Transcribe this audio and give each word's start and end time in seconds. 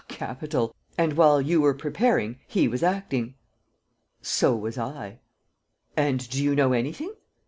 "Ah, 0.01 0.05
capital! 0.07 0.73
And, 0.97 1.13
while 1.13 1.39
you 1.39 1.61
were 1.61 1.75
preparing, 1.75 2.39
he 2.47 2.67
was 2.67 2.81
acting." 2.81 3.35
"So 4.19 4.55
was 4.55 4.75
I." 4.75 5.19
"And 5.95 6.27
do 6.31 6.43
you 6.43 6.55
know 6.55 6.73
anything?" 6.73 7.13